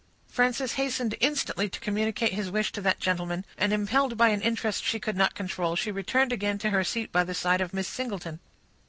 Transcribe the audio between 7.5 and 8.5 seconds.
of Miss Singleton.